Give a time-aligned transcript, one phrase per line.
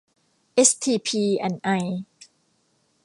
[0.53, 1.69] เอสทีพี แอนด์ ไอ